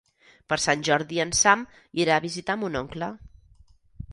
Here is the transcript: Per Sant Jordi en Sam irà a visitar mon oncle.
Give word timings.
Per 0.53 0.57
Sant 0.61 0.85
Jordi 0.87 1.19
en 1.25 1.33
Sam 1.41 1.65
irà 2.05 2.17
a 2.21 2.25
visitar 2.25 2.57
mon 2.63 2.79
oncle. 2.81 3.11